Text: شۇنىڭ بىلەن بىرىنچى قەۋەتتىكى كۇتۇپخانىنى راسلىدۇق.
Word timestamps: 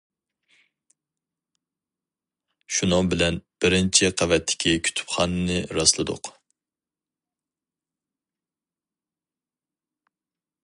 شۇنىڭ 2.77 3.11
بىلەن 3.11 3.37
بىرىنچى 3.65 4.09
قەۋەتتىكى 4.21 4.73
كۇتۇپخانىنى 4.87 5.59
راسلىدۇق. 5.79 6.33